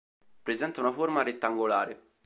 Presenta 0.41 0.81
una 0.81 0.91
forma 0.91 1.21
rettangolare. 1.21 1.99